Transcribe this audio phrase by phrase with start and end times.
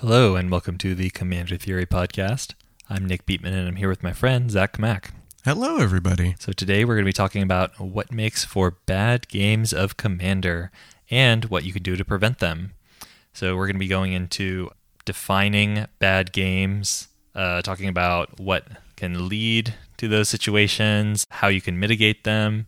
[0.00, 2.52] Hello, and welcome to the Commander Theory podcast.
[2.90, 5.14] I'm Nick Beatman, and I'm here with my friend Zach Mack.
[5.46, 6.34] Hello, everybody.
[6.38, 10.70] So today we're going to be talking about what makes for bad games of Commander
[11.10, 12.74] and what you can do to prevent them.
[13.32, 14.70] So we're going to be going into
[15.06, 21.80] defining bad games, uh, talking about what can lead to those situations, how you can
[21.80, 22.66] mitigate them.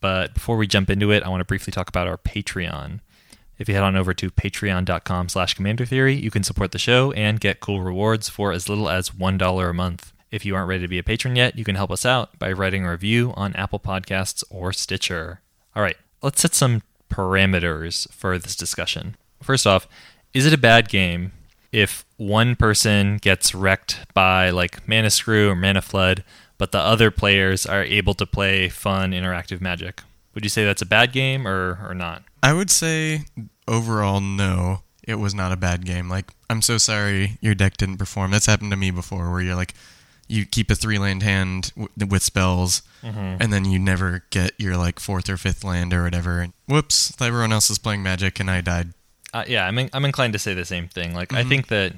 [0.00, 3.00] But before we jump into it, I want to briefly talk about our Patreon.
[3.58, 7.12] If you head on over to patreon.com slash commander theory, you can support the show
[7.12, 10.12] and get cool rewards for as little as $1 a month.
[10.30, 12.52] If you aren't ready to be a patron yet, you can help us out by
[12.52, 15.40] writing a review on Apple Podcasts or Stitcher.
[15.74, 19.16] All right, let's set some parameters for this discussion.
[19.42, 19.88] First off,
[20.34, 21.32] is it a bad game
[21.76, 26.24] if one person gets wrecked by like Mana Screw or Mana Flood,
[26.58, 30.02] but the other players are able to play fun interactive magic?
[30.34, 32.22] Would you say that's a bad game or, or not?
[32.42, 33.24] I would say
[33.68, 36.08] overall, no, it was not a bad game.
[36.08, 38.30] Like, I'm so sorry your deck didn't perform.
[38.30, 39.74] That's happened to me before, where you're like,
[40.28, 43.36] you keep a three land hand w- with spells, Mm-hmm.
[43.40, 46.40] and then you never get your like fourth or fifth land or whatever.
[46.40, 48.94] And whoops, everyone else is playing magic, and I died.
[49.36, 51.14] Uh, yeah, I'm in, I'm inclined to say the same thing.
[51.14, 51.92] Like I think that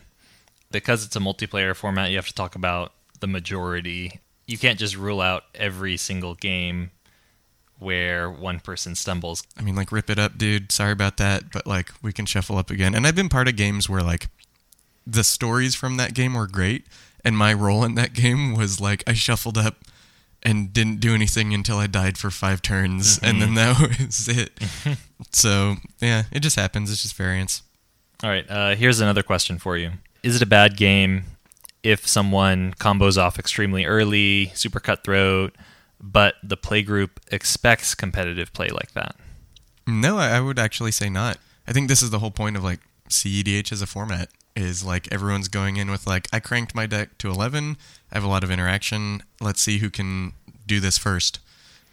[0.72, 4.18] because it's a multiplayer format, you have to talk about the majority.
[4.48, 6.90] You can't just rule out every single game
[7.78, 9.44] where one person stumbles.
[9.56, 10.72] I mean, like, rip it up, dude.
[10.72, 12.92] Sorry about that, but like, we can shuffle up again.
[12.92, 14.26] And I've been part of games where like
[15.06, 16.86] the stories from that game were great,
[17.24, 19.84] and my role in that game was like I shuffled up
[20.42, 24.52] and didn't do anything until I died for five turns, and then that was it.
[25.32, 26.90] so yeah, it just happens.
[26.90, 27.62] It's just variance.
[28.22, 31.24] All right, uh, here's another question for you: Is it a bad game
[31.82, 35.54] if someone combos off extremely early, super cutthroat,
[36.00, 39.16] but the play group expects competitive play like that?
[39.86, 41.38] No, I would actually say not.
[41.66, 45.10] I think this is the whole point of like CEDH as a format is like
[45.12, 47.76] everyone's going in with like I cranked my deck to 11.
[48.10, 49.22] I have a lot of interaction.
[49.40, 50.32] Let's see who can
[50.66, 51.38] do this first.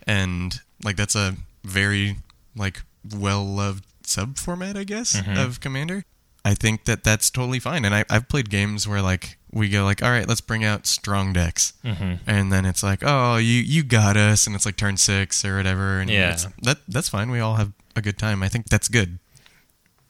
[0.08, 2.18] And like that's a very
[2.56, 2.84] like
[3.14, 6.04] well-loved sub format, I guess, of Commander.
[6.44, 7.86] I think that that's totally fine.
[7.86, 10.86] And I, I've played games where like we go like, all right, let's bring out
[10.86, 12.20] strong decks, Mhm.
[12.28, 15.58] and then it's like, oh, you you got us, and it's like turn six or
[15.58, 16.34] whatever, and Yeah.
[16.34, 17.32] it's, that that's fine.
[17.32, 18.44] We all have a good time.
[18.44, 19.18] I think that's good.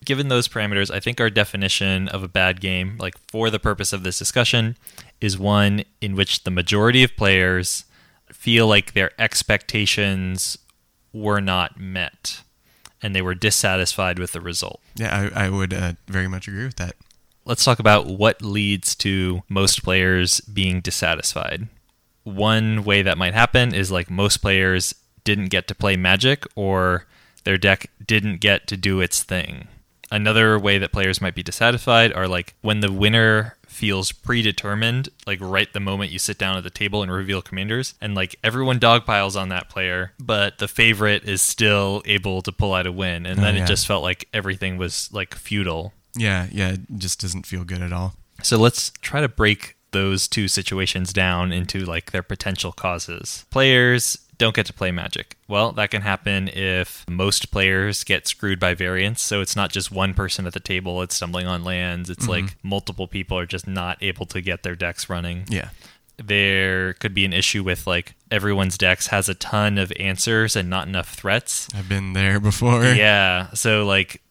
[0.05, 3.91] Given those parameters, I think our definition of a bad game, like for the purpose
[3.91, 4.77] of this discussion,
[5.19, 7.85] is one in which the majority of players
[8.31, 10.57] feel like their expectations
[11.11, 12.41] were not met
[13.01, 14.81] and they were dissatisfied with the result.
[14.95, 16.95] Yeah, I, I would uh, very much agree with that.
[17.45, 21.67] Let's talk about what leads to most players being dissatisfied.
[22.23, 27.05] One way that might happen is like most players didn't get to play magic or
[27.43, 29.67] their deck didn't get to do its thing.
[30.11, 35.39] Another way that players might be dissatisfied are like when the winner feels predetermined, like
[35.41, 38.79] right the moment you sit down at the table and reveal commanders, and like everyone
[38.79, 43.25] dogpiles on that player, but the favorite is still able to pull out a win.
[43.25, 43.63] And Oh, then yeah.
[43.63, 45.93] it just felt like everything was like futile.
[46.15, 48.13] Yeah, yeah, it just doesn't feel good at all.
[48.43, 53.45] So let's try to break those two situations down into like their potential causes.
[53.49, 55.37] Players don't get to play magic.
[55.47, 59.21] Well, that can happen if most players get screwed by variance.
[59.21, 62.09] So it's not just one person at the table, it's stumbling on lands.
[62.09, 65.45] It's like multiple people are just not able to get their decks running.
[65.49, 65.69] Yeah,
[66.17, 70.69] There could be an issue with like everyone's decks has a ton of answers and
[70.69, 71.67] not enough threats.
[71.75, 72.83] I've been there before.
[72.95, 73.51] Yeah.
[73.53, 74.21] So like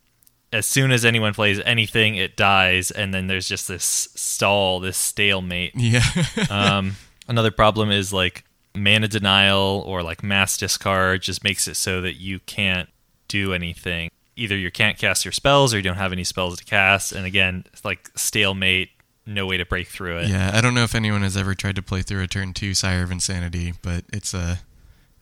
[0.53, 4.97] as soon as anyone plays anything, it dies, and then there's just this stall, this
[4.97, 5.72] stalemate.
[5.75, 6.04] Yeah.
[6.50, 12.00] Um, another problem is like mana denial or like mass discard just makes it so
[12.00, 12.88] that you can't
[13.28, 14.10] do anything.
[14.36, 17.24] Either you can't cast your spells or you don't have any spells to cast, and
[17.24, 18.90] again, it's like stalemate,
[19.26, 20.28] no way to break through it.
[20.28, 22.75] yeah, I don't know if anyone has ever tried to play through a turn two
[22.75, 24.58] Sire of Insanity, but it's a,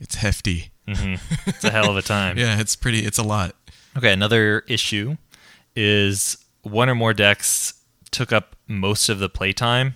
[0.00, 0.70] it's hefty.
[0.88, 1.14] hmm
[1.46, 2.38] It's a hell of a time.
[2.38, 3.00] Yeah, it's pretty.
[3.04, 3.54] It's a lot.
[3.96, 5.16] Okay, another issue
[5.76, 7.74] is one or more decks
[8.10, 9.94] took up most of the playtime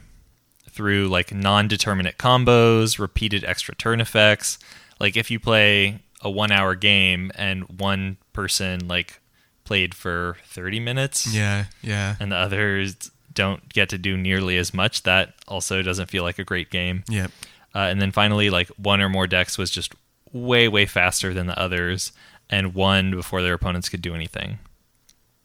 [0.76, 4.58] through like non-determinate combos, repeated extra turn effects.
[5.00, 9.20] Like if you play a 1-hour game and one person like
[9.64, 14.73] played for 30 minutes Yeah, yeah, and the others don't get to do nearly as
[14.73, 17.02] much, that also doesn't feel like a great game.
[17.08, 17.31] yep.
[17.75, 19.94] Uh, and then finally, like one or more decks was just
[20.32, 22.12] way, way faster than the others
[22.49, 24.58] and won before their opponents could do anything.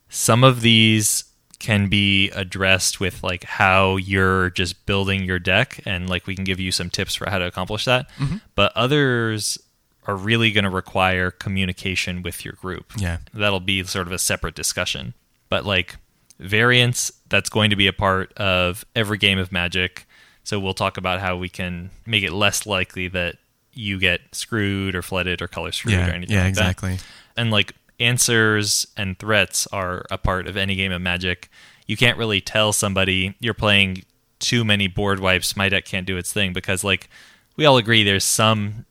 [0.07, 1.25] Some of these
[1.61, 6.43] can be addressed with like how you're just building your deck and like we can
[6.43, 8.37] give you some tips for how to accomplish that mm-hmm.
[8.55, 9.59] but others
[10.07, 13.19] are really going to require communication with your group Yeah.
[13.33, 15.13] that'll be sort of a separate discussion
[15.49, 15.97] but like
[16.39, 20.07] variance that's going to be a part of every game of magic
[20.43, 23.35] so we'll talk about how we can make it less likely that
[23.73, 26.07] you get screwed or flooded or color screwed Yeah.
[26.09, 26.45] or anything Yeah.
[26.45, 26.97] like that Exactly.
[27.37, 31.49] and like answers and threats are a part of any game of magic
[31.87, 34.03] you can't really tell somebody you're playing
[34.39, 37.09] too many board wipes my deck can't do its thing because like
[37.57, 38.85] we all agree there's some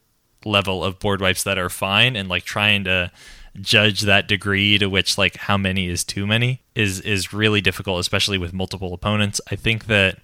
[0.45, 3.11] level of board wipes that are fine and like trying to
[3.61, 7.99] judge that degree to which like how many is too many is is really difficult
[7.99, 10.19] especially with multiple opponents i think that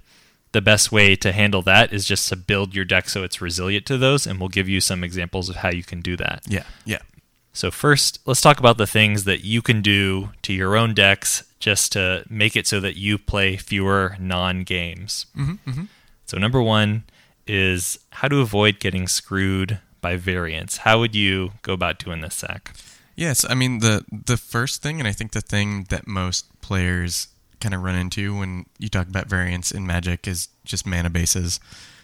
[0.52, 3.84] the best way to handle that is just to build your deck so it's resilient
[3.84, 6.62] to those and we'll give you some examples of how you can do that Yeah.
[6.84, 7.00] Yeah.
[7.56, 11.42] So first, let's talk about the things that you can do to your own decks
[11.58, 15.26] just to make it so that you play fewer non-games.
[15.36, 15.84] Mm-hmm,
[16.26, 17.04] So number one
[17.46, 20.78] is how to avoid getting screwed by variance.
[20.78, 22.74] How would you go about doing this, Zach?
[23.16, 27.28] Yes, I mean the the first thing, and I think the thing that most players
[27.60, 31.58] kind of run into when you talk about variance in Magic is just mana bases.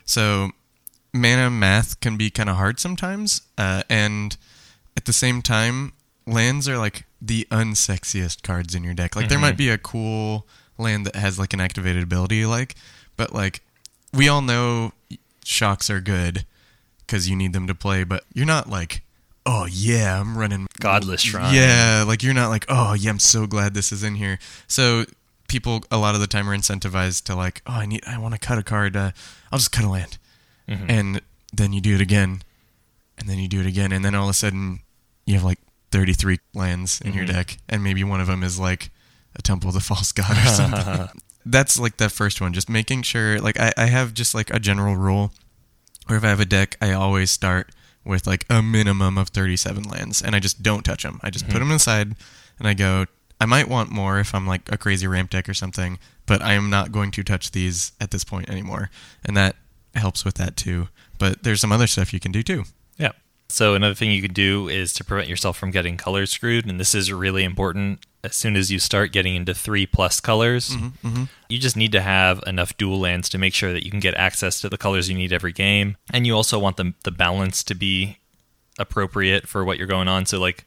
[0.06, 0.52] So
[1.12, 4.36] mana math can be kind of hard sometimes, uh, and
[4.96, 5.92] at the same time,
[6.26, 9.16] lands are like the unsexiest cards in your deck.
[9.16, 10.46] Like there might be a cool
[10.78, 12.74] land that has like an activated ability, you like,
[13.16, 13.62] but like
[14.12, 14.92] we all know
[15.44, 16.44] shocks are good
[17.06, 19.02] because you need them to play, but you're not like,
[19.46, 21.54] oh yeah, I'm running Godless Shrine.
[21.54, 24.38] Yeah, like you're not like, oh yeah, I'm so glad this is in here.
[24.66, 25.04] So
[25.48, 28.34] people a lot of the time are incentivized to like, oh, I need, I want
[28.34, 28.96] to cut a card.
[28.96, 29.12] Uh,
[29.50, 30.18] I'll just cut a land,
[30.68, 30.86] Mhm.
[30.88, 31.20] and
[31.52, 32.42] then you do it again,
[33.22, 34.80] and then you do it again, and then all of a sudden
[35.26, 35.60] you have like
[35.92, 37.28] 33 lands in your Mhm.
[37.32, 38.90] deck, and maybe one of them is like
[39.36, 41.20] a Temple of the False God or something.
[41.46, 43.38] That's like the first one, just making sure.
[43.38, 45.32] Like I, I have just like a general rule,
[46.10, 47.70] or if I have a deck, I always start
[48.04, 51.20] with like a minimum of 37 lands, and I just don't touch them.
[51.22, 52.16] I just put 'em put them aside,
[52.58, 53.06] and I go.
[53.40, 56.52] I might want more if I'm like a crazy ramp deck or something, but I
[56.52, 58.88] am not going to touch these at this point anymore,
[59.24, 59.56] and that
[59.96, 60.88] helps with that too.
[61.18, 62.64] But there's some other stuff you can do too.
[63.52, 66.80] So another thing you could do is to prevent yourself from getting color screwed, and
[66.80, 68.04] this is really important.
[68.24, 71.24] As soon as you start getting into three plus colors, Mm-hmm.
[71.48, 74.14] you just need to have enough dual lands to make sure that you can get
[74.14, 77.62] access to the colors you need every game, and you also want the the balance
[77.64, 78.18] to be
[78.78, 80.26] appropriate for what you're going on.
[80.26, 80.64] So like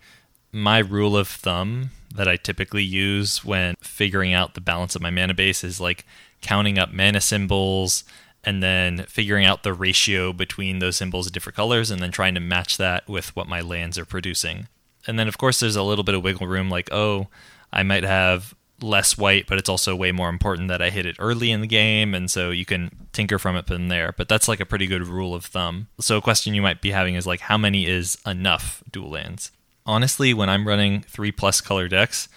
[0.52, 5.10] my rule of thumb that I typically use when figuring out the balance of my
[5.10, 6.06] mana base is like
[6.42, 8.04] counting up mana symbols
[8.46, 12.36] and then figuring out the ratio between those symbols of different colors and then trying
[12.36, 14.68] to match that with what my lands are producing.
[15.08, 17.28] And then of course there's a little bit of wiggle room like oh,
[17.74, 21.16] I might have less white, but it's also way more important that I hit it
[21.20, 24.14] early in the game, and so you can tinker from it from there.
[24.18, 25.88] But that's like a pretty good rule of thumb.
[26.00, 29.52] So a question you might be having is like, how many is enough dual lands?
[29.86, 32.28] Honestly, when I'm running three plus color decks,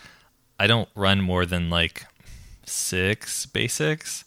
[0.60, 2.04] I don't run more than like
[2.64, 4.24] six basics.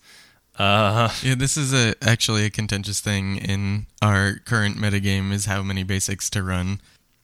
[0.57, 5.63] Uh, Yeah, this is a actually a contentious thing in our current metagame is how
[5.63, 6.81] many basics to run.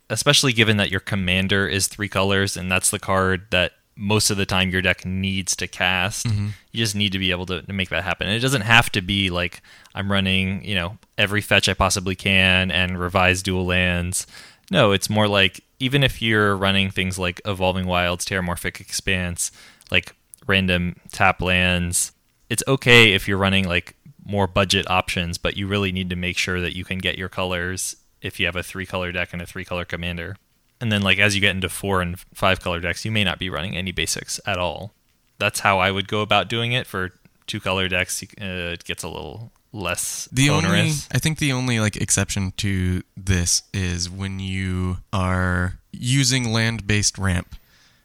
[0.10, 4.38] especially given that your commander is three colors and that's the card that most of
[4.38, 6.26] the time your deck needs to cast.
[6.28, 8.28] You just need to be able to, to make that happen.
[8.28, 9.62] And it doesn't have to be like
[9.94, 14.26] i'm running you know every fetch i possibly can and revise dual lands.
[14.72, 19.52] No it's more like even if you're running things like evolving wilds terramorphic expanse
[19.92, 20.16] like
[20.48, 22.14] random tap lands
[22.50, 26.38] it's okay if you're running like more budget options, but you really need to make
[26.38, 29.42] sure that you can get your colors if you have a three color deck and
[29.42, 30.36] a three color commander.
[30.80, 33.40] And then, like, as you get into four and five color decks, you may not
[33.40, 34.94] be running any basics at all.
[35.40, 36.86] That's how I would go about doing it.
[36.86, 37.14] For
[37.48, 40.92] two color decks, uh, it gets a little less The only.
[41.12, 47.56] I think the only like exception to this is when you are using land-based ramp.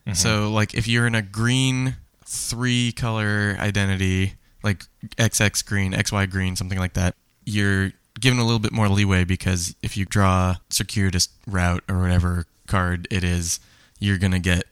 [0.07, 0.15] Mm-hmm.
[0.15, 1.97] So like if you're in a green
[2.33, 4.85] three color identity, like
[5.19, 9.75] XX green, XY green, something like that, you're given a little bit more leeway because
[9.83, 13.61] if you draw circuitous route or whatever card it is,
[13.99, 14.65] you're gonna get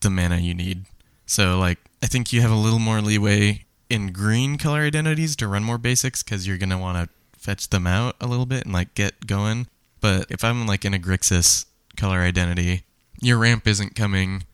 [0.00, 0.86] the mana you need.
[1.26, 5.48] So like I think you have a little more leeway in green color identities to
[5.48, 8.72] run more basics because you're gonna want to fetch them out a little bit and
[8.72, 9.66] like get going.
[10.00, 12.84] But if I'm like in a Grixis color identity,
[13.20, 14.44] your ramp isn't coming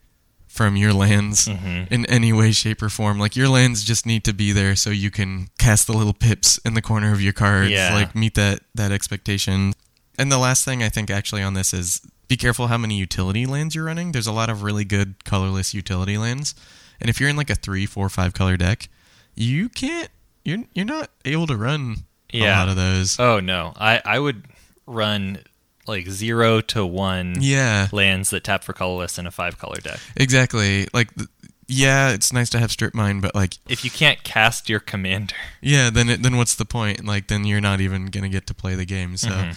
[0.51, 1.87] from your lands Mhm.
[1.93, 3.19] in any way, shape, or form.
[3.21, 6.59] Like your lands just need to be there so you can cast the little pips
[6.65, 7.71] in the corner of your cards.
[7.71, 7.95] Yeah.
[7.95, 9.73] Like meet that that expectation.
[10.19, 13.47] And the last thing I think actually on this is be careful how many utility
[13.47, 14.11] lands you're running.
[14.13, 16.55] There's a lot of really good colorless utility lands.
[17.01, 18.89] And if you're in like a three, four, five color deck,
[19.37, 20.11] you can't.
[20.45, 22.05] You're you're not able to run
[22.35, 23.19] a lot of those.
[23.21, 24.45] Oh no, I I would
[24.87, 25.39] run
[25.87, 29.99] like zero to one yeah, lands that tap for colorless in a five color deck.
[30.17, 30.87] exactly.
[30.93, 31.29] Like, th-
[31.73, 35.35] yeah, it's nice to have strip mine, but like, If you can't cast your commander,
[35.61, 37.05] yeah, then it, then what's the point?
[37.05, 39.17] Like, then you're not even gonna get to play the game.
[39.17, 39.57] So, Mhm.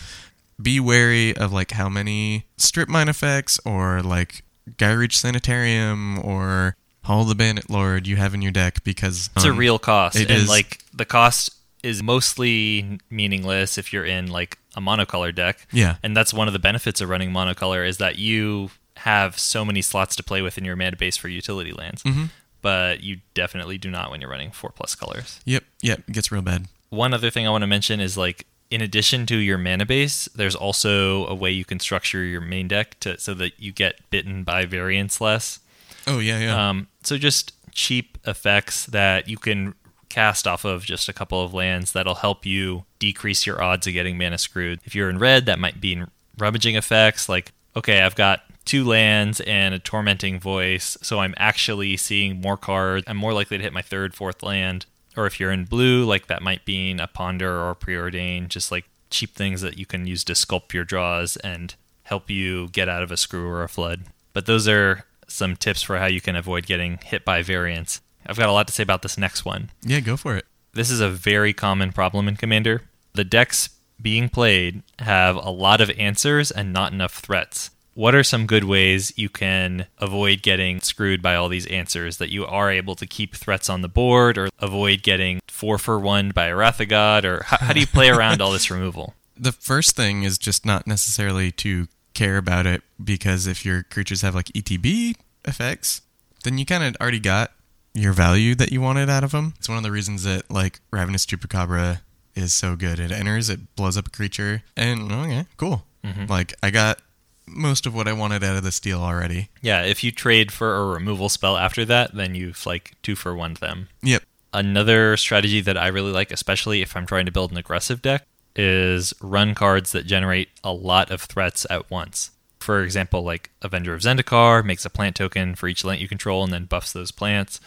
[0.62, 4.44] be wary of like how many strip mine effects or like
[4.78, 9.46] Geier Reach Sanitarium or Hall the Bandit Lord you have in your deck because it's
[9.46, 11.50] a um, real cost, it and is- like the cost
[11.84, 15.68] is mostly meaningless if you're in like a monocolor deck.
[15.72, 19.66] Yeah, And that's one of the benefits of running monocolor is that you have so
[19.66, 22.02] many slots to play with in your mana base for utility lands.
[22.04, 22.30] Mhm.
[22.62, 25.42] But you definitely do not when you're running four plus colors.
[25.46, 26.00] yep, yep.
[26.08, 26.68] It gets real bad.
[26.90, 30.28] One other thing I want to mention is like in addition to your mana base,
[30.34, 34.00] there's also a way you can structure your main deck to so that you get
[34.10, 35.60] bitten by variance less.
[36.08, 36.70] Oh yeah, yeah.
[36.70, 39.76] Um, so just cheap effects that you can
[40.14, 43.94] cast off of just a couple of lands that'll help you decrease your odds of
[43.94, 44.80] getting mana screwed.
[44.84, 46.04] If you're in red, that might be
[46.38, 51.98] rummaging effects like, okay, I've got two lands and a tormenting voice, so I'm actually
[51.98, 53.06] seeing more cards.
[53.08, 54.86] I'm more likely to hit my third, fourth land.
[55.18, 58.86] Or if you're in blue, like that might be a ponder or preordain, just like
[59.10, 63.02] cheap things that you can use to sculpt your draws and help you get out
[63.02, 64.04] of a screw or a flood.
[64.32, 68.00] But those are some tips for how you can avoid getting hit by variance.
[68.26, 69.70] I've got a lot to say about this next one.
[69.84, 70.46] yeah, go for it.
[70.74, 72.82] This is a very common problem in Commander.
[73.14, 73.70] The decks
[74.02, 77.70] being played have a lot of answers and not enough threats.
[77.96, 82.32] What are some good ways you can avoid getting screwed by all these answers that
[82.32, 86.32] you are able to keep threats on the board or avoid getting four for one
[86.32, 87.24] by a Wrath of God?
[87.24, 89.14] Or how, how do you play around all this removal?
[89.38, 94.22] The first thing is just not necessarily to care about it because if your creatures
[94.22, 95.16] have like ETB
[95.46, 96.02] effects,
[96.44, 97.52] then you kind of already got
[97.94, 99.54] your value that you wanted out of them.
[99.58, 102.02] It's one of the reasons that like Ravenous Chupacabra
[102.36, 103.00] is so good.
[103.00, 105.86] It enters, it blows up a creature, and oh, okay, cool.
[106.04, 106.26] Mm-hmm.
[106.26, 107.00] Like I got
[107.46, 109.50] most of what I wanted out of this deal already.
[109.62, 113.36] Yeah, if you trade for a removal spell after that, then you've like two for
[113.36, 113.90] one them.
[114.02, 114.24] Yep.
[114.54, 118.26] Another strategy that I really like, especially if I'm trying to build an aggressive deck,
[118.56, 122.32] is run cards that generate a lot of threats at once.
[122.60, 126.44] For example, like Avenger of Zendikar makes a plant token for each land you control
[126.44, 127.60] and then buffs those plants.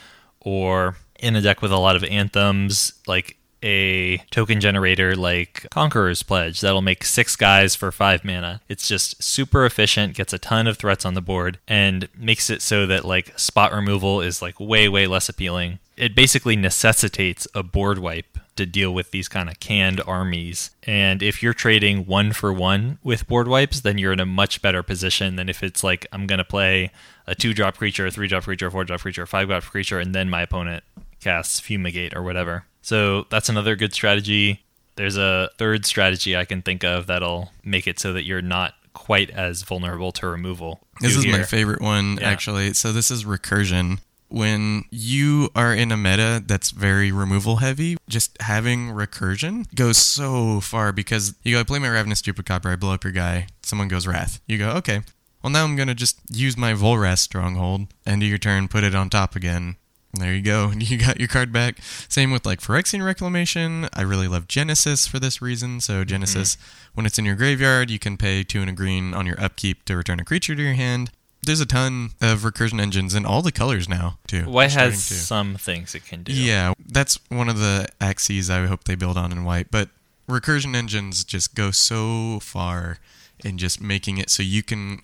[0.46, 6.22] Or in a deck with a lot of anthems, like a token generator like Conqueror's
[6.22, 8.60] Pledge that'll make six guys for five mana.
[8.68, 12.62] It's just super efficient, gets a ton of threats on the board, and makes it
[12.62, 15.80] so that like spot removal is like way, way less appealing.
[15.96, 20.70] It basically necessitates a board wipe to deal with these kind of canned armies.
[20.82, 24.62] And if you're trading one for one with board wipes, then you're in a much
[24.62, 26.90] better position than if it's like I'm gonna play
[27.26, 29.62] a two drop creature, a three drop creature, a four drop creature, a five drop
[29.64, 30.84] creature, and then my opponent
[31.20, 32.64] casts Fumigate or whatever.
[32.82, 34.64] So that's another good strategy.
[34.96, 38.74] There's a third strategy I can think of that'll make it so that you're not
[38.94, 40.80] quite as vulnerable to removal.
[41.00, 42.30] This is my favorite one, Yeah.
[42.30, 42.72] actually.
[42.72, 43.98] So this is recursion.
[44.28, 50.60] When you are in a meta that's very removal heavy, just having recursion goes so
[50.60, 53.88] far because you go, I play my Ravenous Chupacabra, I blow up your guy, someone
[53.88, 54.40] goes Wrath.
[54.46, 55.02] You go, okay,
[55.42, 58.82] well now I'm going to just use my Volrath Stronghold, end of your turn, put
[58.82, 59.76] it on top again.
[60.18, 60.72] There you go.
[60.86, 61.78] You got your card back.
[62.08, 63.88] Same with like Phyrexian Reclamation.
[63.92, 65.80] I really love Genesis for this reason.
[65.80, 66.08] So mm-hmm.
[66.08, 66.56] Genesis,
[66.94, 69.84] when it's in your graveyard, you can pay two and a green on your upkeep
[69.86, 71.10] to return a creature to your hand.
[71.46, 74.42] There's a ton of recursion engines in all the colors now too.
[74.44, 76.32] White has to- some things it can do.
[76.32, 79.70] yeah, that's one of the axes I hope they build on in white.
[79.70, 79.88] But
[80.28, 82.98] recursion engines just go so far
[83.44, 85.02] in just making it so you can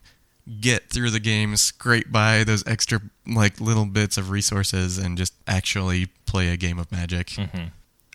[0.61, 5.32] get through the game, scrape by those extra like little bits of resources, and just
[5.46, 7.32] actually play a game of Magic.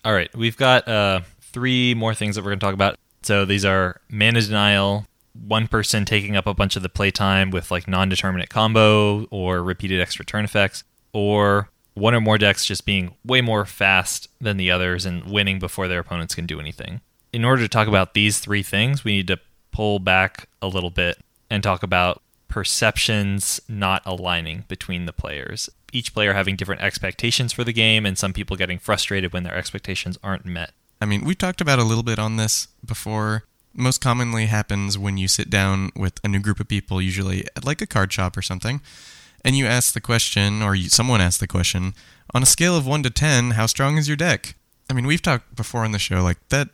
[0.04, 2.96] All right, we've got uh, three more things that we're going to talk about.
[3.22, 7.70] So these are mana denial, one person taking up a bunch of the playtime with
[7.70, 13.14] like non-determinate combo or repeated extra turn effects, or one or more decks just being
[13.24, 17.00] way more fast than the others and winning before their opponents can do anything.
[17.32, 19.38] In order to talk about these three things, we need to
[19.72, 21.18] pull back a little bit
[21.50, 25.68] and talk about perceptions not aligning between the players.
[25.92, 29.54] Each player having different expectations for the game, and some people getting frustrated when their
[29.54, 30.72] expectations aren't met.
[31.00, 33.44] I mean, we've talked about a little bit on this before.
[33.78, 37.64] Most commonly happens when you sit down with a new group of people, usually at
[37.64, 38.80] like a card shop or something,
[39.44, 41.94] and you ask the question, or you, someone asks the question,
[42.34, 44.56] on a scale of 1 to 10, how strong is your deck?
[44.90, 46.70] I mean, we've talked before on the show, like, that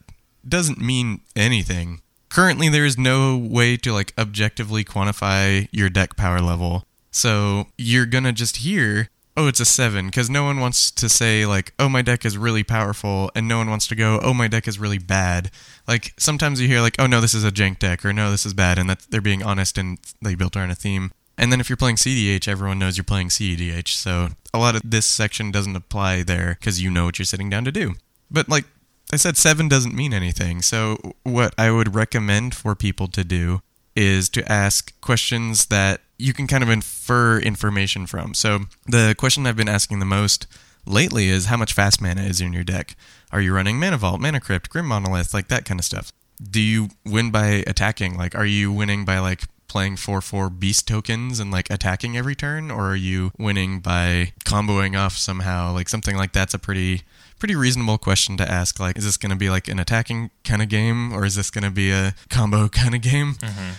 [0.49, 2.01] doesn't mean anything.
[2.31, 6.87] Currently, there is no way to, like, objectively quantify your deck power level.
[7.11, 11.45] So you're gonna just hear oh, it's a seven, because no one wants to say,
[11.45, 14.47] like, oh, my deck is really powerful, and no one wants to go, oh, my
[14.49, 15.51] deck is really bad.
[15.89, 18.47] Like, sometimes you hear, like, oh, no, this is a jank deck, or no, this
[18.47, 21.11] is bad, and that they're being honest and they built around a theme.
[21.37, 24.83] And then if you're playing CDH, everyone knows you're playing CEDH, so a lot of
[24.85, 27.95] this section doesn't apply there because you know what you're sitting down to do.
[28.31, 28.67] But, like,
[29.13, 30.63] I said seven doesn't mean anything.
[30.63, 33.63] So, what I would recommend for people to do
[33.97, 38.35] is to ask questions that you can kind of infer information from.
[38.35, 40.47] So, the question I've been asking the most
[40.87, 42.97] lately is how much fast mana is in your deck?
[43.33, 46.13] Are you running Mana Vault, Mana Crypt, Grim Monolith, like that kind of stuff?
[46.43, 48.17] Do you win by attacking?
[48.17, 52.35] Like, are you winning by like playing 4 4 beast tokens and like attacking every
[52.35, 52.71] turn?
[52.71, 55.73] Or are you winning by comboing off somehow?
[55.73, 57.03] Like, something like that's a pretty
[57.39, 58.79] pretty reasonable question to ask.
[58.79, 61.51] Like, is this going to be like an attacking kind of game, or is this
[61.51, 63.35] going to be a combo kind of game?
[63.35, 63.71] Mm-hmm.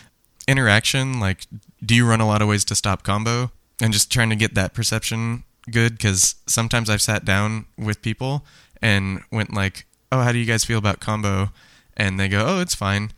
[0.47, 1.45] Interaction, like,
[1.83, 3.51] do you run a lot of ways to stop combo?
[3.81, 8.45] And just trying to get that perception good because sometimes I've sat down with people
[8.81, 11.51] and went like, "Oh, how do you guys feel about combo?"
[11.97, 13.11] And they go, "Oh, it's fine."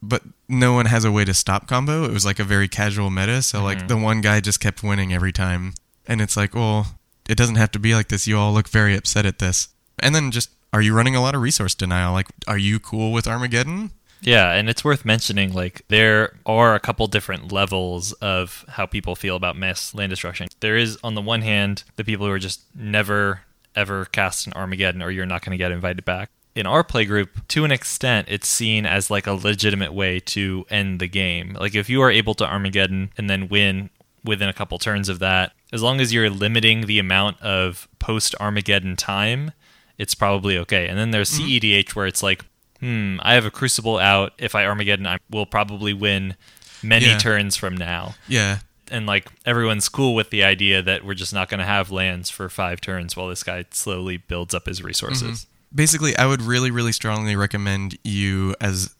[0.00, 2.04] But no one has a way to stop combo.
[2.04, 3.88] It was like a very casual meta, so like Mhm.
[3.88, 5.74] the one guy just kept winning every time.
[6.06, 6.98] And it's like, well,
[7.28, 8.26] it doesn't have to be like this.
[8.26, 9.68] You all look very upset at this.
[9.98, 12.12] And then just are you running a lot of resource denial?
[12.14, 13.90] Like are you cool with Armageddon?
[14.22, 19.16] Yeah, and it's worth mentioning like there are a couple different levels of how people
[19.16, 20.48] feel about mass land destruction.
[20.60, 23.42] There is on the one hand the people who are just never
[23.74, 26.30] ever cast an Armageddon or you're not going to get invited back.
[26.54, 31.00] In our playgroup, to an extent, it's seen as like a legitimate way to end
[31.00, 31.56] the game.
[31.58, 33.90] Like if you are able to Armageddon and then win
[34.24, 38.34] within a couple turns of that, as long as you're limiting the amount of post
[38.40, 39.52] Armageddon time,
[39.96, 40.88] it's probably okay.
[40.88, 41.46] And then there's mm-hmm.
[41.46, 42.44] CEDH where it's like,
[42.80, 44.32] hmm, I have a Crucible out.
[44.38, 46.34] If I Armageddon, I will probably win
[46.82, 47.18] many Yeah.
[47.18, 48.14] turns from now.
[48.26, 48.58] Yeah.
[48.90, 52.28] And like everyone's cool with the idea that we're just not going to have lands
[52.30, 55.46] for five turns while this guy slowly builds up his resources.
[55.72, 58.92] basically i would really really strongly recommend you as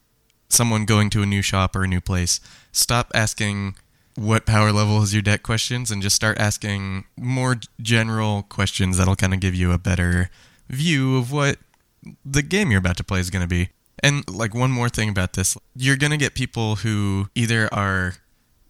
[0.49, 2.39] someone going to a new shop or a new place
[2.71, 3.75] stop asking
[4.15, 9.17] what power level is your deck questions and just start asking more general questions that'll
[9.17, 10.31] kind of give you a better
[10.69, 11.57] view of what
[12.25, 13.71] the game you're about to play is going to be
[14.03, 18.15] and like one more thing about this you're going to get people who either are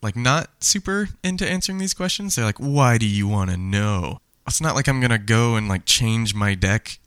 [0.02, 4.18] like not super into answering these questions they're like why do you want to know
[4.46, 6.98] it's not like i'm going to go and like change my deck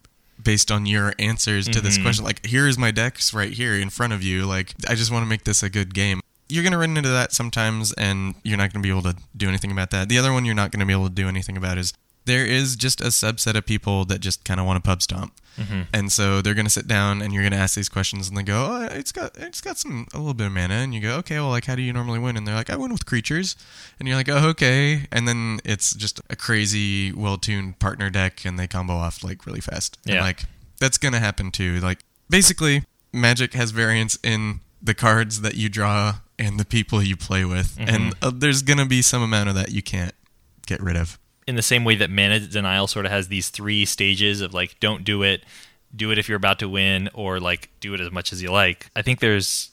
[0.41, 2.01] based on your answers to this Mhm.
[2.01, 2.25] question.
[2.25, 4.45] Like, here is my decks right here in front of you.
[4.45, 6.19] Like, I just want to make this a good game.
[6.49, 9.15] You're going to run into that sometimes, and you're not going to be able to
[9.38, 10.09] do anything about that.
[10.09, 11.93] The other one you're not going to be able to do anything about is
[12.25, 15.33] there is just a subset of people that just kind of want to pub stomp.
[15.57, 15.87] Mhm.
[15.93, 18.35] And so they're going to sit down and you're going to ask these questions and
[18.37, 21.01] they go, "Oh, it's got it's got some a little bit of mana." And you
[21.01, 23.05] go, "Okay, well like how do you normally win?" And they're like, "I win with
[23.05, 23.55] creatures."
[23.99, 28.57] And you're like, "Oh, okay." And then it's just a crazy well-tuned partner deck and
[28.57, 29.97] they combo off like really fast.
[30.05, 30.21] And Yeah.
[30.21, 30.45] like
[30.79, 31.79] that's going to happen too.
[31.79, 37.15] Like basically Magic has variance in the cards that you draw and the people you
[37.15, 37.77] play with.
[37.77, 37.87] Mhm.
[37.93, 40.13] And uh, there's going to be some amount of that you can't
[40.65, 41.17] get rid of.
[41.47, 44.79] In the same way that mana denial sort of has these three stages of like
[44.79, 45.43] don't do it
[45.95, 48.49] do it if you're about to win or like do it as much as you
[48.51, 49.69] like i think there's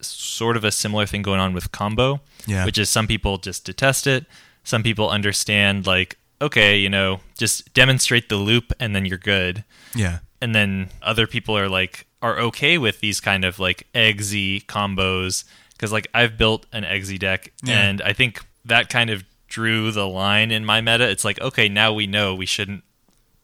[0.00, 2.64] sort of a similar thing going on with combo Yeah.
[2.64, 4.26] which is some people just detest it
[4.64, 9.64] some people understand like okay you know just demonstrate the loop and then you're good
[9.94, 10.18] Yeah.
[10.40, 15.44] and then other people are like are okay with these kind of like eggsy combos
[15.72, 17.80] because like I've built an eggsy deck Yeah.
[17.82, 21.08] and I think that kind of drew the line in my meta.
[21.10, 22.84] It's like okay, now we know we shouldn't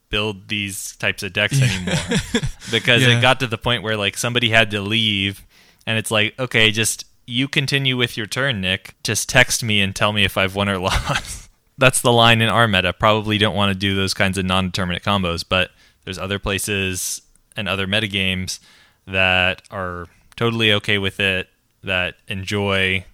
[0.08, 1.94] build these types of decks anymore
[2.70, 3.18] because Yeah.
[3.18, 5.44] it got to the point where like somebody had to leave
[5.86, 8.94] and it's like okay, just you continue with your turn, Nick.
[9.02, 11.50] Just text me and tell me if I've won or lost.
[11.76, 12.92] That's the line in our meta.
[12.94, 15.70] Probably don't want to do those kinds of non-determinate combos, but
[16.04, 17.20] there's other places
[17.54, 18.60] and other metagames
[19.06, 21.48] that are totally okay with it
[21.84, 23.04] that enjoy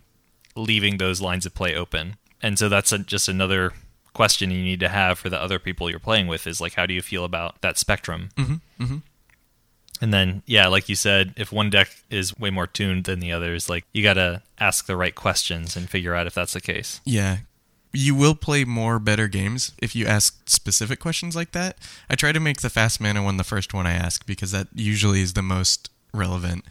[0.55, 2.15] leaving those lines of play open.
[2.45, 3.73] And so that's a, just another
[4.13, 6.85] question you need to have for the other people you're playing with is like how
[6.85, 8.29] do you feel about that spectrum?
[8.37, 8.85] Mm-hmm.
[8.85, 8.97] Mm-hmm.
[10.03, 13.33] And then yeah, like you said, if one deck is way more tuned than the
[13.33, 16.61] others, like you got to ask the right questions and figure out if that's the
[16.61, 17.01] case.
[17.07, 17.39] Yeah.
[17.95, 21.79] You will play more better games if you ask specific questions like that.
[22.11, 24.69] I try to make the fast mana one the first one I ask because that
[24.75, 26.65] usually is the most relevant.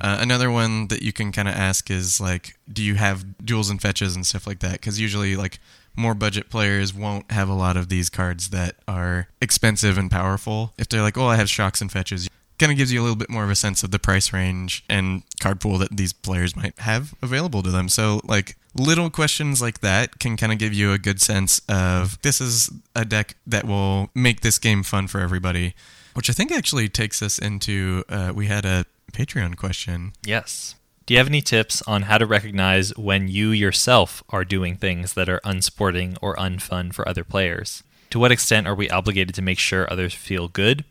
[0.00, 3.70] Uh, another one that you can kind of ask is like, do you have duels
[3.70, 4.72] and fetches and stuff like that?
[4.72, 5.58] Because usually, like,
[5.96, 10.72] more budget players won't have a lot of these cards that are expensive and powerful.
[10.78, 13.16] If they're like, oh, I have shocks and fetches, kind of gives you a little
[13.16, 16.54] bit more of a sense of the price range and card pool that these players
[16.54, 17.88] might have available to them.
[17.88, 22.20] So, like, little questions like that can kind of give you a good sense of
[22.22, 25.74] this is a deck that will make this game fun for everybody.
[26.14, 30.12] Which I think actually takes us into uh, we had a Patreon question.
[30.24, 30.74] Yes.
[31.06, 35.14] Do you have any tips on how to recognize when you yourself are doing things
[35.14, 37.82] that are unsporting or unfun for other players?
[38.10, 40.84] To what extent are we obligated to make sure others feel good?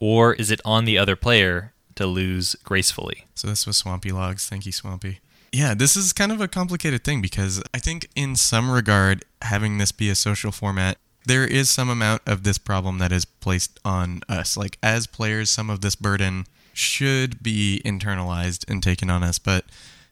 [0.00, 3.26] Or is it on the other player to lose gracefully?
[3.34, 4.48] So this was Swampy Logs.
[4.48, 5.20] Thank you, Swampy.
[5.52, 9.78] Yeah, this is kind of a complicated thing because I think, in some regard, having
[9.78, 13.78] this be a social format, there is some amount of this problem that is placed
[13.84, 14.56] on us.
[14.56, 19.38] Like, as players, some of this burden should be internalized and taken on us.
[19.38, 19.64] But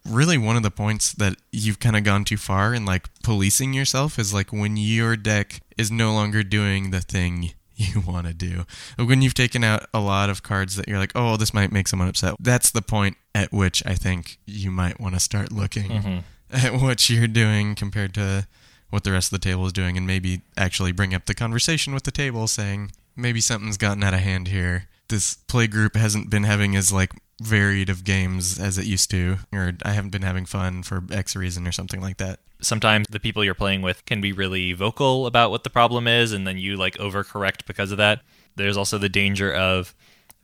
[0.08, 3.72] really, one of the points that you've kind of gone too far in like policing
[3.72, 8.34] yourself is like when your deck is no longer doing the thing you want to
[8.34, 8.64] do.
[8.96, 11.88] When you've taken out a lot of cards that you're like, oh, this might make
[11.88, 15.90] someone upset, that's the point at which I think you might want to start looking
[15.90, 16.18] Mm-hmm.
[16.52, 18.46] at what you're doing compared to
[18.92, 21.94] what the rest of the table is doing and maybe actually bring up the conversation
[21.94, 24.86] with the table saying, maybe something's gotten out of hand here.
[25.08, 29.38] This play group hasn't been having as like varied of games as it used to,
[29.50, 32.40] or I haven't been having fun for X reason or something like that.
[32.60, 36.32] Sometimes the people you're playing with can be really vocal about what the problem is,
[36.32, 38.20] and then you like overcorrect because of that.
[38.56, 39.94] There's also the danger of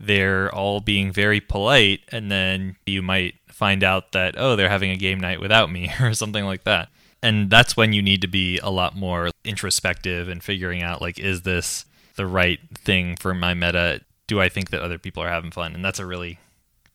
[0.01, 4.91] they're all being very polite, and then you might find out that, oh, they're having
[4.91, 6.89] a game night without me, or something like that.
[7.22, 11.18] And that's when you need to be a lot more introspective and figuring out, like,
[11.18, 11.85] is this
[12.16, 14.00] the right thing for my meta?
[14.26, 15.74] Do I think that other people are having fun?
[15.74, 16.38] And that's a really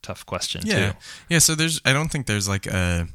[0.02, 0.92] tough question, Yeah.
[0.92, 0.98] too.
[1.30, 3.08] Yeah, so there's I don't think there's like a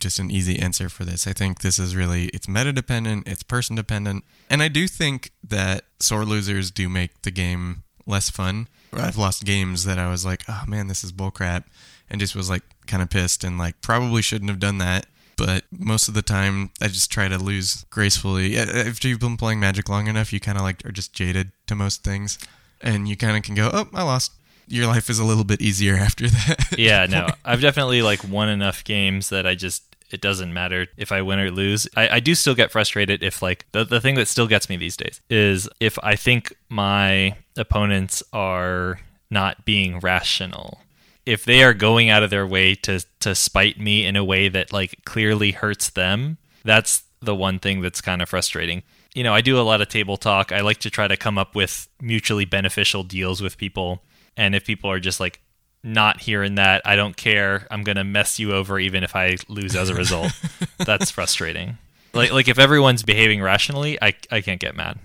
[0.00, 1.26] just an easy answer for this.
[1.26, 4.24] I think this is really it's meta dependent, it's person dependent.
[4.50, 8.68] And I do think that sore losers do make the game less fun.
[8.92, 11.64] I've lost games that I was like, "Oh man, this is bullcrap."
[12.10, 15.06] And just was like kind of pissed and like probably shouldn't have done that.
[15.36, 18.54] But most of the time, I just try to lose gracefully.
[18.54, 21.52] Yeah, After you've been playing Magic long enough, you kind of like are just jaded
[21.66, 22.38] to most things,
[22.80, 24.32] and you kind of can go, "Oh, I lost."
[24.68, 26.76] Your life is a little bit easier after that.
[26.78, 31.10] yeah, no, I've definitely like won enough games that I just it doesn't matter if
[31.10, 31.88] I win or lose.
[31.96, 34.76] I, I do still get frustrated if like the the thing that still gets me
[34.76, 40.78] these days is if I think my opponents are not being rational.
[41.24, 44.48] If they are going out of their way to to spite me in a way
[44.48, 48.82] that like clearly hurts them, that's the one thing that's kind of frustrating.
[49.14, 50.52] You know, I do a lot of table talk.
[50.52, 54.02] I like to try to come up with mutually beneficial deals with people.
[54.36, 55.40] And if people are just like
[55.84, 57.66] not hearing that, I don't care.
[57.70, 60.32] I'm gonna mess you over even if I lose as a result.
[60.78, 61.78] That's frustrating.
[62.14, 64.98] Like like if everyone's behaving rationally, I I can't get mad.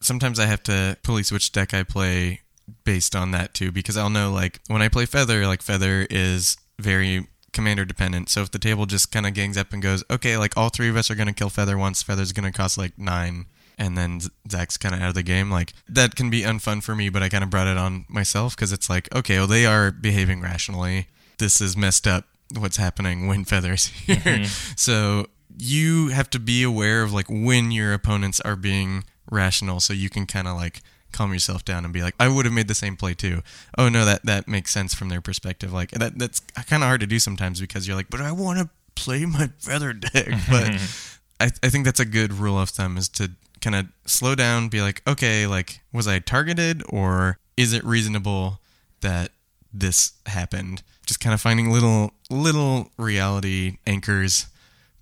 [0.00, 2.40] sometimes I have to police which deck I play
[2.84, 6.56] based on that too, because I'll know like when I play Feather, like Feather is
[6.78, 8.28] very commander dependent.
[8.28, 10.88] So if the table just kind of gangs up and goes, okay, like all three
[10.88, 13.46] of us are gonna kill Feather once, Feather's gonna cost like nine,
[13.78, 15.50] and then Zach's kind of out of the game.
[15.50, 18.56] Like that can be unfun for me, but I kind of brought it on myself
[18.56, 21.08] because it's like, okay, well they are behaving rationally.
[21.38, 22.26] This is messed up.
[22.56, 24.16] What's happening when Feather's here?
[24.16, 24.72] Mm-hmm.
[24.76, 25.26] So
[25.58, 30.10] you have to be aware of like when your opponents are being rational so you
[30.10, 30.80] can kind of like
[31.12, 33.42] calm yourself down and be like I would have made the same play too.
[33.78, 35.72] Oh no, that that makes sense from their perspective.
[35.72, 38.58] Like that that's kind of hard to do sometimes because you're like, but I want
[38.58, 40.28] to play my feather deck.
[40.50, 40.80] But
[41.40, 44.68] I I think that's a good rule of thumb is to kind of slow down,
[44.68, 48.60] be like, okay, like was I targeted or is it reasonable
[49.00, 49.30] that
[49.72, 50.82] this happened?
[51.06, 54.46] Just kind of finding little little reality anchors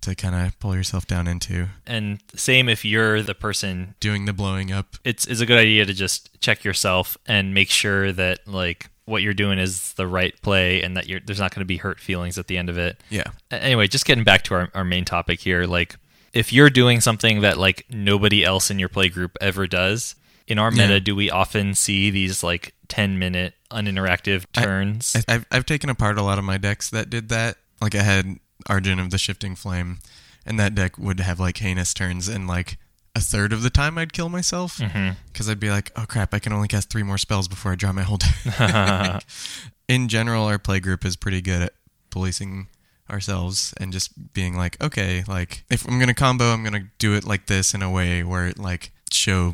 [0.01, 1.67] to kind of pull yourself down into.
[1.87, 4.95] And same if you're the person Doing the blowing up.
[5.03, 9.21] it's it's a good idea to just check yourself and make sure that like what
[9.21, 11.99] you're doing is the right play and that you're there's not going to be hurt
[11.99, 13.01] feelings at the end of it.
[13.09, 13.25] Yeah.
[13.49, 15.95] Anyway, just getting back to our, our main topic here, like
[16.33, 20.15] if you're doing something that like nobody else in your play group ever does,
[20.47, 20.99] in our meta, Yeah.
[20.99, 25.15] do we often see these like 10 minute uninteractive turns?
[25.27, 27.57] I, I've I've taken apart a lot of my decks that did that.
[27.81, 29.99] Like I had Arjun of the Shifting Flame,
[30.45, 32.77] and that deck would have like heinous turns, and like
[33.15, 35.15] a third of the time I'd kill myself mm-hmm.
[35.31, 37.75] because I'd be like, oh crap, I can only cast three more spells before I
[37.75, 39.23] draw my whole deck.
[39.87, 41.73] In general, our play group is pretty good at
[42.09, 42.67] policing
[43.09, 47.25] ourselves and just being like, okay, like if I'm gonna combo, I'm gonna do it
[47.25, 49.53] like this in a way where it like show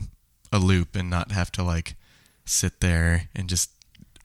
[0.52, 1.96] a loop and not have to like
[2.46, 3.72] sit there and just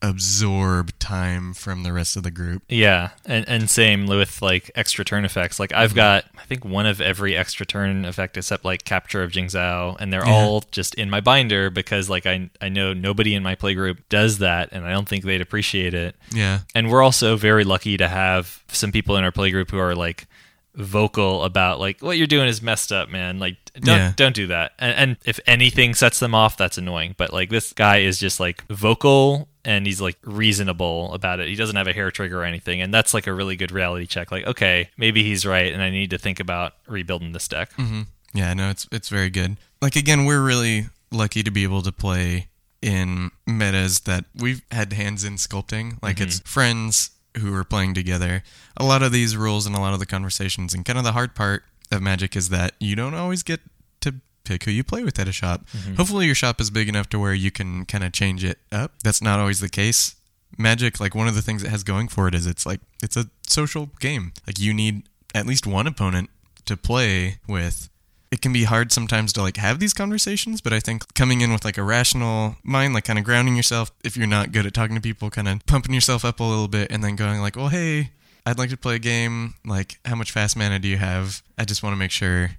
[0.03, 2.61] absorb time from the rest of the group.
[2.67, 5.59] Yeah, and and same with like extra turn effects.
[5.59, 5.95] Like I've mm-hmm.
[5.95, 10.11] got I think one of every extra turn effect except like capture of Jingzhou, and
[10.11, 10.33] they're Yeah.
[10.33, 14.39] all just in my binder because like I I know nobody in my playgroup does
[14.39, 16.15] that, and I don't think they'd appreciate it.
[16.31, 16.59] Yeah.
[16.75, 20.27] And we're also very lucky to have some people in our playgroup who are like
[20.75, 23.39] vocal about like what you're doing is messed up, man.
[23.39, 24.13] Like don't Yeah.
[24.15, 24.73] don't do that.
[24.79, 27.15] And, and if anything sets them off, that's annoying.
[27.17, 31.47] But like this guy is just like vocal and he's like reasonable about it.
[31.47, 34.05] He doesn't have a hair trigger or anything, and that's like a really good reality
[34.07, 34.31] check.
[34.31, 37.71] Like okay, maybe he's right, and I need to think about rebuilding this deck.
[37.73, 38.01] hmm
[38.33, 39.57] Yeah, no, it's it's very good.
[39.81, 42.47] Like again, we're really lucky to be able to play
[42.81, 45.97] in metas that we've had hands in sculpting.
[46.01, 48.43] Like it's friends who are playing together.
[48.77, 51.13] A lot of these rules and a lot of the conversations and kind of the
[51.13, 53.61] hard part of Magic is that you don't always get
[54.01, 55.65] to pick who you play with at a shop.
[55.71, 55.95] Mm-hmm.
[55.95, 58.93] Hopefully your shop is big enough to where you can kind of change it up.
[59.03, 60.15] That's not always the case.
[60.57, 63.17] Magic, like one of the things it has going for it is it's like it's
[63.17, 64.33] a social game.
[64.45, 66.29] Like you need at least one opponent
[66.65, 67.89] to play with.
[68.33, 71.53] It can be hard sometimes to like have these conversations, but I think coming in
[71.53, 74.73] with like a rational mind, like kind of grounding yourself if you're not good at
[74.73, 77.55] talking to people, kind of pumping yourself up a little bit and then going like,
[77.55, 78.09] "Well, hey,
[78.45, 79.53] I'd like to play a game.
[79.63, 81.43] Like, how much fast mana do you have?
[81.59, 82.51] I just want to make sure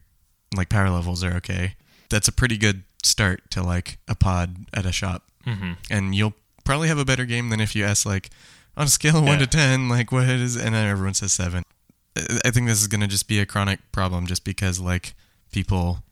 [0.56, 1.74] like power levels are okay."
[2.08, 6.32] That's a pretty good start to like a pod at a shop hmm and you'll
[6.64, 8.30] probably have a better game than if you ask like
[8.78, 11.64] on a scale of one to ten, like what is, and then everyone says seven.
[12.16, 15.14] I- I think this is gonna just be a chronic problem, just because like
[15.54, 16.02] people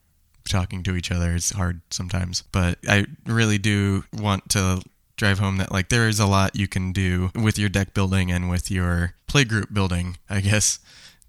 [0.49, 2.43] talking to each other is hard sometimes.
[2.53, 4.83] But I really do want to
[5.17, 8.31] drive home that like there is a lot you can do with your deck building
[8.33, 10.79] and with your playgroup building, I guess,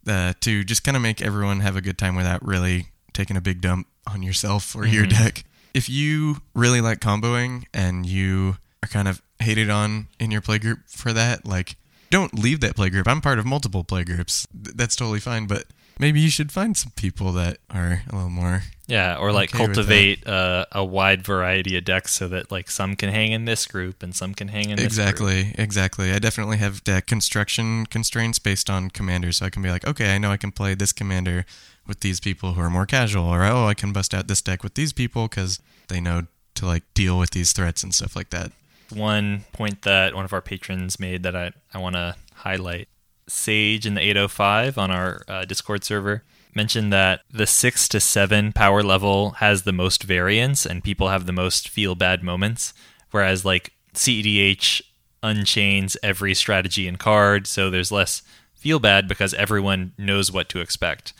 [0.08, 3.42] uh, to just kind of make everyone have a good time without really taking a
[3.42, 5.10] big dump on yourself or your Mhm.
[5.18, 5.44] deck.
[5.74, 10.80] If you really like comboing and you are kind of hated on in your playgroup
[10.88, 11.76] for that, like
[12.10, 13.08] don't leave that playgroup.
[13.08, 14.46] I'm part of multiple playgroups.
[14.64, 15.66] Th- That's totally fine, but
[16.00, 19.66] maybe you should find some people that are a little more Yeah, or like Okay
[19.66, 23.66] cultivate uh, a wide variety of decks so that like some can hang in this
[23.66, 25.08] group and some can hang in this group.
[25.08, 26.12] Exactly, exactly.
[26.12, 30.14] I definitely have deck construction constraints based on commanders, so I can be like, okay,
[30.14, 31.46] I know I can play this commander
[31.88, 34.64] with these people who are more casual, or oh, I can bust out this deck
[34.64, 36.24] with these people because they know
[36.56, 38.52] to like deal with these threats and stuff like that.
[38.94, 42.88] one point that one of our patrons made that I, I want to highlight.
[43.28, 46.24] Sage in the 805 on our uh, Discord server
[46.56, 51.26] mentioned that the 6 to 7 power level has the most variance and people have
[51.26, 52.74] the most feel bad moments,
[53.12, 54.82] whereas like CEDH
[55.24, 58.22] unchains every strategy and card, so there's less
[58.54, 61.14] feel bad because everyone knows what to expect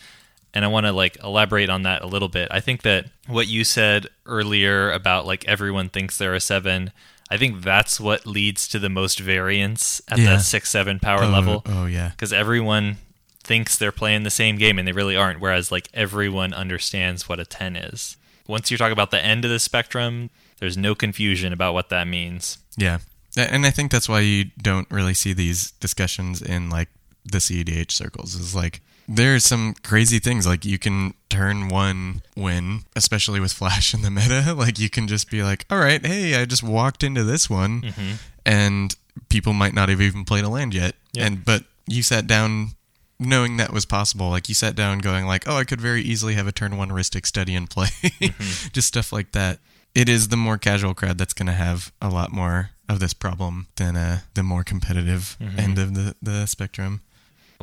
[0.54, 2.48] and I want to like elaborate on that a little bit.
[2.50, 6.92] I think that what you said earlier about like everyone thinks they're a seven,
[7.34, 10.36] I think that's what leads to the most variance at Yeah.
[10.36, 12.10] the six seven power oh, level Oh yeah.
[12.10, 12.98] because everyone
[13.42, 15.40] thinks they're playing the same game and they really aren't.
[15.40, 18.16] Whereas like everyone understands what a ten is.
[18.46, 22.06] Once you talk about the end of the spectrum, there's no confusion about what that
[22.06, 22.58] means.
[22.76, 22.98] Yeah.
[23.36, 26.88] And I think that's why you don't really see these discussions in like
[27.24, 28.36] the CEDH circles.
[28.36, 33.92] Is like there's some crazy things like you can turn one win, especially with Flash
[33.94, 34.54] in the meta.
[34.56, 37.82] Like you can just be like, all right, hey, I just walked into this one,
[37.82, 38.12] Mm-hmm.
[38.46, 38.94] and
[39.28, 40.94] people might not have even played a land yet.
[41.12, 41.26] Yep.
[41.26, 42.70] And but you sat down
[43.18, 44.28] knowing that was possible.
[44.30, 46.88] Like you sat down going like, oh, I could very easily have a turn one
[46.90, 48.68] Rhystic Study and play, Mm-hmm.
[48.72, 49.58] just stuff like that.
[49.94, 53.14] It is the more casual crowd that's going to have a lot more of this
[53.14, 55.58] problem than uh, the more competitive Mhm.
[55.58, 57.00] end of the, the spectrum.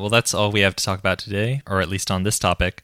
[0.01, 2.81] Well, that's all we have to talk about today, or at least on this topic.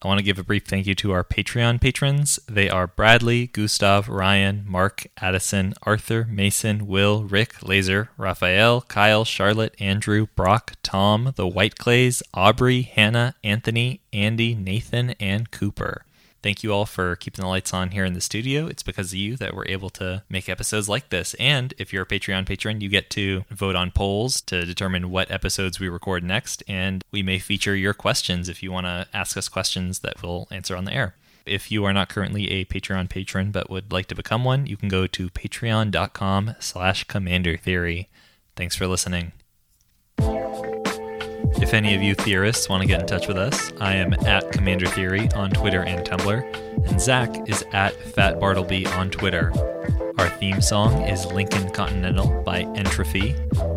[0.00, 2.38] I want to give a brief thank you to our Patreon patrons.
[2.48, 9.74] They are Bradley, Gustav, Ryan, Mark, Addison, Arthur, Mason, Will, Rick, Laser, Raphael, Kyle, Charlotte,
[9.80, 16.04] Andrew, Brock, Tom, The White Clays, Aubrey, Hannah, Anthony, Andy, Nathan, and Cooper.
[16.42, 18.66] Thank you all for keeping the lights on here in the studio.
[18.66, 21.34] It's because of you that we're able to make episodes like this.
[21.34, 25.30] And if you're a Patreon patron, you get to vote on polls to determine what
[25.30, 26.62] episodes we record next.
[26.66, 30.48] And we may feature your questions if you want to ask us questions that we'll
[30.50, 31.14] answer on the air.
[31.44, 34.76] If you are not currently a Patreon patron but would like to become one, you
[34.76, 38.08] can go to patreon.com slash commander theory.
[38.56, 39.32] Thanks for listening.
[41.62, 44.50] If any of you theorists want to get in touch with us, I am at
[44.50, 49.52] Commander Theory on Twitter and Tumblr, and Zach is at Fat Bartleby on Twitter.
[50.18, 53.34] Our theme song is Lincoln Continental by Entropy,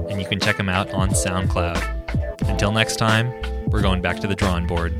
[0.10, 2.50] and you can check them out on SoundCloud.
[2.50, 3.34] Until next time,
[3.68, 4.94] we're going back to the drawing board.